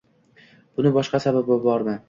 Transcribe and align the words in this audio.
Buni 0.79 0.93
boshqa 0.97 1.23
sababi 1.27 1.61
bormi? 1.71 1.99